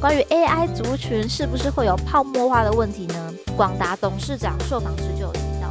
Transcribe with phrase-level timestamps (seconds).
[0.00, 3.34] 关于 AI 族群是不是会有泡沫化的问题呢？
[3.54, 5.70] 广达董事长受访时就有提到。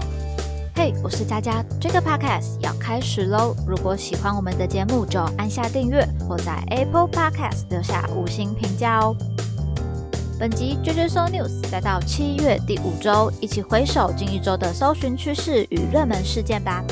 [0.75, 3.55] 嘿，我是佳佳，这个 Podcast 要开始喽！
[3.65, 9.15] 如果喜欢我们的节目，就按下订阅或在 Apple Podcast 留下五星评价哦。
[10.39, 16.83] 本集 JJ So News 来到七月第五周，一起回首近一周的搜寻趋势与热门事件吧。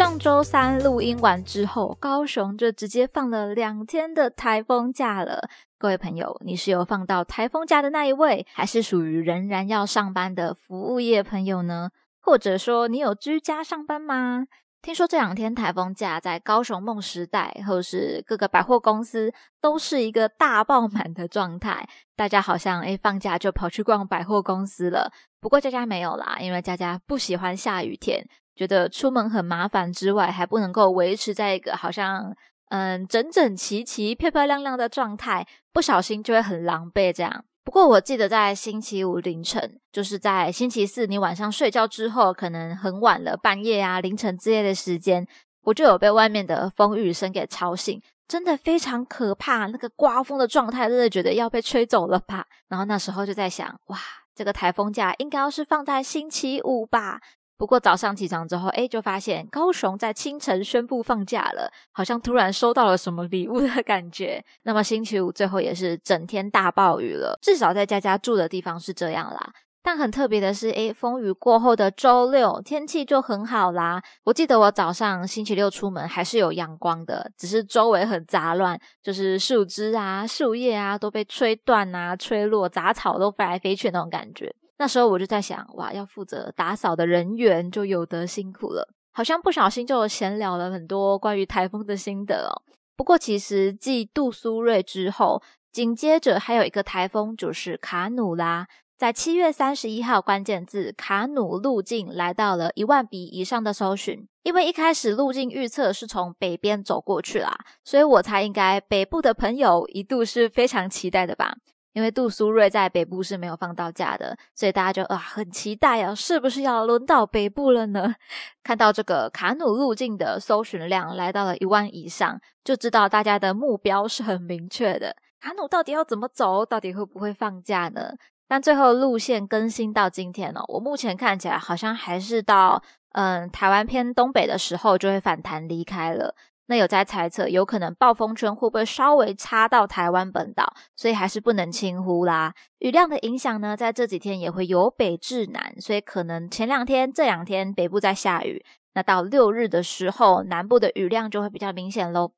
[0.00, 5.46] 上周三录音完之后，高雄就直接放了两天的台风假了。
[5.76, 11.90] 各位朋友，你是有放到台风假的那一位，还是属于仍然要上班的服务业朋友呢？
[12.18, 14.46] 或者说你有居家上班吗？
[14.80, 19.30] 听说这两天台风假在高雄梦时代，或是各个百货公司
[19.60, 21.86] 都是一个大爆满的状态，
[22.16, 25.12] 大家好像诶放假就跑去逛百货公司了。
[25.42, 28.26] 不过佳佳没有啦，因为佳佳不喜欢下雨天，
[28.60, 32.36] 觉得出门很麻烦之外，还不能够维持在一个好像
[32.68, 37.46] 嗯整整齐齐、漂漂亮亮的状态，不小心就会很狼狈这样。
[37.64, 45.26] 不过我记得在星期五凌晨，就是在星期四你晚上睡觉之后，可能很晚了，半夜啊、凌晨之类的时间，
[45.62, 49.68] 我就有被外面的风雨声给吵醒，真的非常可怕。
[49.68, 52.44] 那个刮风的状态，真的觉得要被吹走了吧？
[52.68, 53.98] 然后那时候就在想，哇，
[54.34, 57.22] 这个台风假应该要是放在星期五吧？
[57.60, 64.42] 不过早上起床之后，哎，就发现高雄在清晨宣布放假了，好像突然收到了什么礼物的感觉。
[64.62, 69.52] 那么星期五最后也是整天大暴雨了，至少在佳佳住的地方是这样啦。
[69.82, 74.02] 但很特别的是，哎，风雨过后的周六天气就很好啦。
[74.24, 84.54] 我记得我早上星期六出门还是有阳光的，只是周围很杂乱，就是树枝啊、树叶啊都被吹断啊、吹落，杂草都飞来飞去那种感觉。
[84.80, 88.88] 那时候我就在想，哇，要负责打扫的人员就有得辛苦了。
[89.12, 92.62] 好像不小心就闲聊了很多关于台风的心得哦。
[92.96, 104.26] 不过其实继杜苏芮之后，紧接着还有一个台风就是卡努拉，在七月三十一号关键字卡努路径来到了一万笔以上的搜寻。
[104.44, 107.54] 因为一开始路径预测是从北边走过去啦，
[107.84, 111.56] 所以我猜应该北部的朋友一度是非常期待的吧。
[111.92, 118.14] 因为杜苏芮在北部是没有放到假的，所以大家就啊很期待啊，是不是要轮到北部了呢？
[118.62, 125.16] 看到这个卡努路径的搜寻量来到了一万以上，就知道大家的目标是很明确的。
[125.40, 126.64] 卡努到底要怎么走？
[126.64, 128.12] 到底会不会放假呢？
[128.46, 136.34] 但最后路线更新到今天哦，我目前看起来好像还是到嗯台湾偏东北的时候就会反弹离开了。
[136.70, 142.54] 那有在猜测，有可能暴风圈会不会稍微插到台湾本岛，所以还是不能轻忽啦。
[142.78, 148.64] 雨量的影响呢，在这几天也会由北至南，所以可能前两天、这两天北部在下雨，
[148.94, 152.30] 那到六日的时候，南部的雨量就会比较明显喽。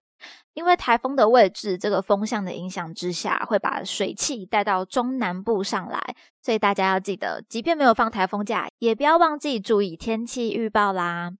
[0.54, 6.00] 因为台风的位置，这个风向的影响之下，会把水汽带到中南部上来，
[6.40, 11.32] 所以大家要记得，即便没有放台风假，也不要忘记注意天气预报啦。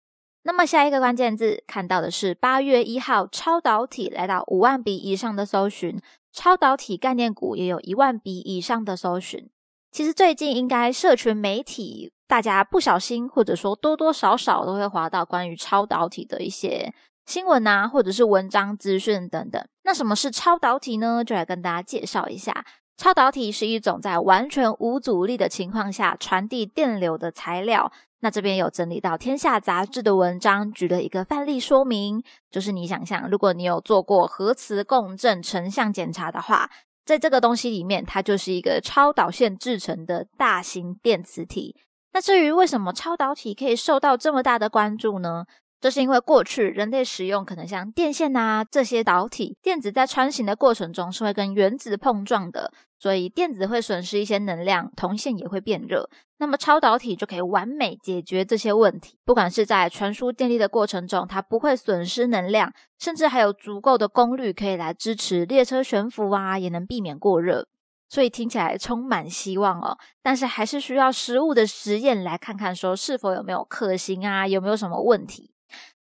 [0.45, 6.01] 那么下一个关键字看到的是八月一号超导体来到五万笔以上的搜寻，
[6.33, 9.49] 超导体概念股也有一万笔以上的搜寻。
[9.93, 16.93] 其实最近应该社群媒体大家不小心或者说多多少少都会滑到关于超导体的一些
[17.27, 19.65] 新闻啊，或者是文章资讯等等。
[19.85, 21.23] 那什么是超导体呢？
[21.23, 22.65] 就来跟大家介绍一下。
[22.97, 27.93] 超导体是一种在完全无阻力的情况下传递电流的材料。
[28.25, 32.22] 那这边有整理到《天下》杂志的文章，举了一个范例说明，
[32.53, 36.71] 就是你想象，如果你有做过核磁共振成像检查的话，
[37.05, 41.75] 在这个东西里面，它就是一个超导线制成的大型电磁体。
[42.12, 45.44] 那至于为什么超导体可以受到这么大的关注呢？
[45.81, 52.72] 这是因为过去人类使用可能像电线啊这些导体，电子在穿行的过程中是会跟原子碰撞的，
[53.03, 56.09] 所以电子会损失一些能量，铜线也会变热。
[56.39, 67.67] 那么超导体就可以完美解决这些问题，不管是在传输电力的过程中，它不会损失能量，甚至还有足够的功率可以来支持列车悬浮啊，也能避免过热。
[68.09, 75.51] 所以听起来充满希望哦，但是还是需要实物的实验来看看，说是否有没有可行啊，有没有什么问题。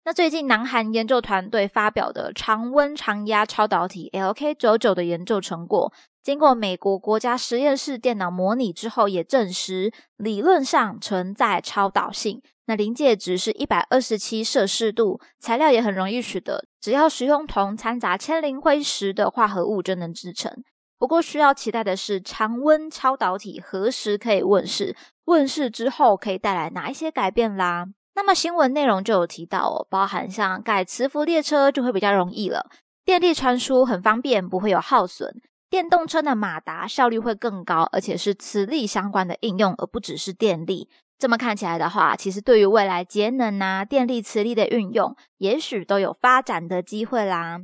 [0.04, 5.94] 那最近，南韩研究团队发表的常温常压超导体 LK 九九的研究成果，
[6.24, 12.42] 经过美国国家实验室电脑模拟之后，也证实理论上存在超导性。
[12.66, 20.64] 那临界值是一百二十七摄氏度，材料也很容易取得，只要使用铜掺杂铅磷灰石的化合物就能制成。
[20.98, 24.96] 不过需要期待的是，常温超导体何时可以问世？
[25.26, 27.86] 问世之后可以带来哪一些改变啦？
[28.14, 32.70] 那么新闻内容就有提到哦，包含像改磁浮列车就会比较容易了，
[33.06, 35.42] 电力传输很方便，不会有耗损。
[35.70, 40.90] 电动车的马达效率会更高，而且是磁力相关的应用，而不只是电力。
[41.18, 47.60] 这么看起来的话，其实对于未来节能啊、电力、磁力的运用，也许都有发展的机会啦。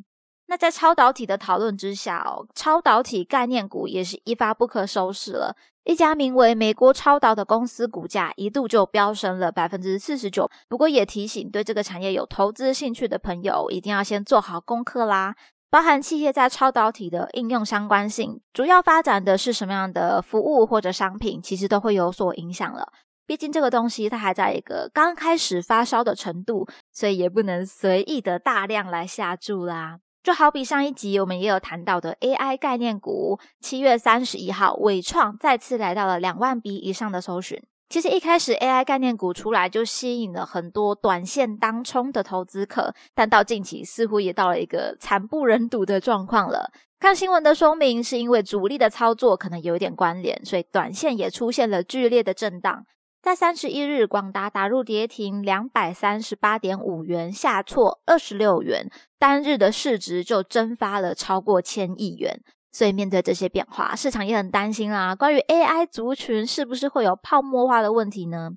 [0.48, 5.56] 那在超导体的讨论之下哦，超导体概念股也是一发不可收拾了。
[5.84, 10.50] 一家名为美国超导的公司股价一度就飙升了百分之四十九。
[10.68, 15.36] 不过也提醒对这个产业有投资兴趣的朋友，一定要先做好功课啦。
[15.70, 22.92] 包含企业在超导体的应用相关性，主要发展的是什么样的服务或者商品，其实都会有所影响了。
[23.26, 30.00] 毕竟这个东西它还在一个刚开始发烧的程度，所以也不能随意的大量来下注啦。
[30.28, 37.58] 就好比上一集我们也有谈到的 AI 概念股，七月三十一号，伟创再次来到了两万笔以上的搜寻。
[37.88, 46.74] 其实一开始 AI 概念股出来就吸引了很多短线当冲的投资客，但到近期似乎也到了一个惨不忍睹的状况了。
[47.00, 52.84] 看新闻的说明是因为主力的操作可能有一点关联，所以短线也出现了剧烈的震荡。
[53.28, 58.90] 在三十一日，广达打入跌停两百三十八点五元，下挫二十六元，
[59.20, 62.42] 单日的市值就蒸发了超过千亿元。
[62.72, 65.14] 所以面对这些变化，市场也很担心啦。
[65.14, 68.52] 关于 AI 族群是不是会有泡沫化的问题呢？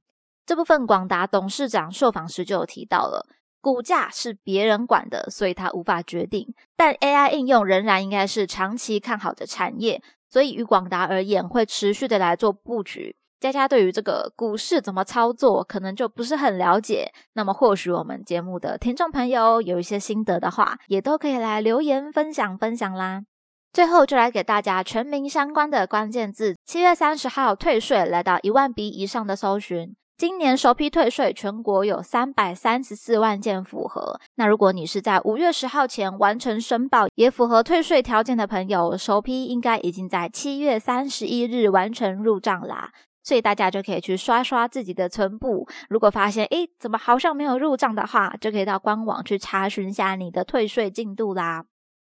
[0.47, 3.27] 这部分广达董事长受访时就有提到了，
[3.61, 6.47] 股价是别人管的，所以他无法决定。
[6.77, 10.01] 但 AI 应用仍然应该是长期看好的产业，
[10.31, 13.17] 所以与广达而言，会持续的来做布局。
[13.41, 17.11] 佳佳对于这个股市怎么操作，可能就不是很了解。
[17.33, 23.23] 那么，或许我们节目的听众朋友有一些心得的话，也都可以来留言分享分享啦。
[23.73, 29.97] 最后，就来给大家全民相关的关键字：七月三十号退税来到一万笔以上的搜寻。
[30.19, 34.21] 今年首批退税，全国有三百三十四万件符合。
[34.35, 42.91] 那如果你是在五月十号前完成申报，也符合退税条件的朋友，首批应该已经在七月三十一日完成入账啦。
[43.31, 51.65] 所以大家就可以去刷刷自己的存部，如果发现诶怎么好像没有入账的话，就可以到官网去查询一下你的退税进度啦。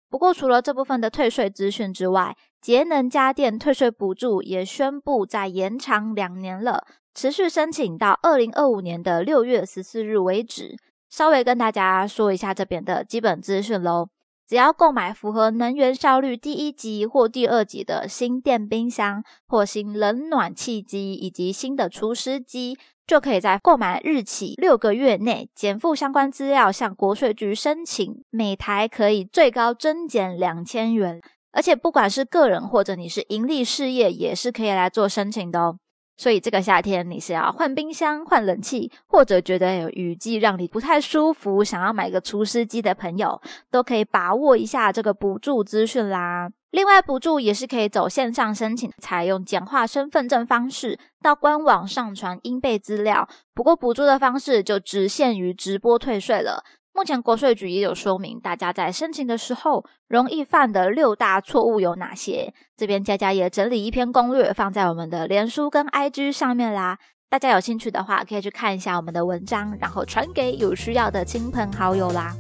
[0.10, 6.84] 不过除了这部分的退税资讯之外，节能家电退税补助也宣布再延长两年了，
[7.14, 10.76] 持续申请到二零二五年的六月十四日为止。
[11.10, 14.10] 稍微跟大家说一下这边的基本资讯喽。
[14.48, 22.78] 只要购买符合能源效率第一级或第二级的新电冰箱或新冷暖气机以及新的除湿机，
[23.08, 31.20] 就可以在购买日起六个月内减负相关资料，向国税局申请，每台可以最高增减两千元。
[31.52, 35.78] 而且不管是个人或者你是盈利事业，也是可以来做申请的哦。
[36.18, 46.50] 所以这个夏天你是要换冰箱、换冷气，或者觉得有雨季让你不太舒服，想要买个除湿机的朋友，都可以把握一下这个补助资讯啦。
[46.72, 53.28] 另外，补助也是可以走线上申请，采用简化身份证方式，到官网上传应备资料。
[53.54, 56.64] 不过，补助的方式就只限于直播退税了。
[56.96, 62.54] 目前国税局也有说明，大家在申请的时候容易犯的六大错误有哪些？
[62.78, 66.98] 这边佳佳也整理一篇攻略放在我们的脸书跟 IG 上面啦。
[67.30, 72.34] 大家有兴趣的话，可以去看一下我们的文章，然后传给有需要的亲朋好友啦。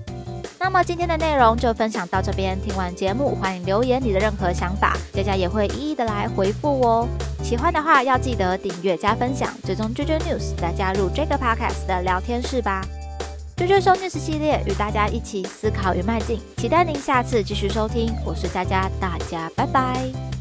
[0.57, 7.05] 那么今天的内容就分享到这边，听完节目欢迎留言你的任何想法，佳佳也会一一的来回复哦。
[7.43, 12.81] 喜欢的话要记得订阅加分享，最终 JJ News 再加入这个 Podcast 的聊天室吧。
[13.55, 18.13] 追追收 news 系列，与大家一起思考与迈进，期待您下次继续收听。
[18.25, 20.34] 我是佳佳，大家拜拜。